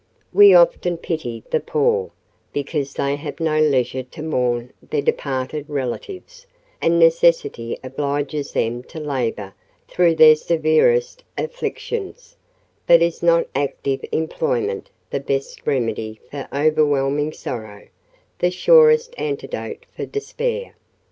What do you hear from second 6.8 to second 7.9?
and necessity